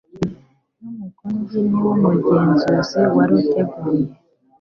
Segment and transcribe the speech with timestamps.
[0.79, 4.09] n umukono uhinnye w umugenzuzi waruteguye